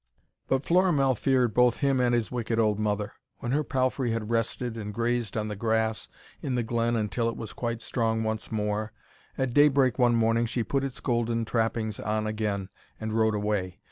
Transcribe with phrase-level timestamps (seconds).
[0.47, 3.13] But Florimell feared both him and his wicked old mother.
[3.37, 6.07] When her palfrey had rested, and grazed on the grass
[6.41, 8.93] in the glen until it was quite strong once more,
[9.37, 12.69] at daybreak one morning she put its golden trappings on again
[12.99, 13.77] and rode away.